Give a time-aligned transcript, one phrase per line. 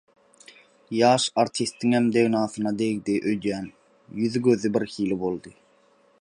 [0.99, 3.69] Ýaş artistiňem degnasyna degdi öýdýän,
[4.23, 5.55] ýüzi-gözi birhili boldy.